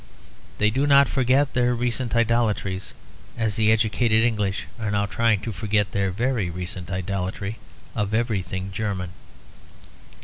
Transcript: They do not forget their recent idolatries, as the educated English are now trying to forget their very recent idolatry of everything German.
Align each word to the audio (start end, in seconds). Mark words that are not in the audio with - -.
They 0.57 0.71
do 0.71 0.87
not 0.87 1.07
forget 1.07 1.53
their 1.53 1.75
recent 1.75 2.15
idolatries, 2.15 2.95
as 3.37 3.55
the 3.55 3.71
educated 3.71 4.23
English 4.23 4.65
are 4.79 4.89
now 4.89 5.05
trying 5.05 5.41
to 5.41 5.51
forget 5.51 5.91
their 5.91 6.09
very 6.09 6.49
recent 6.49 6.89
idolatry 6.89 7.59
of 7.93 8.11
everything 8.11 8.71
German. 8.71 9.11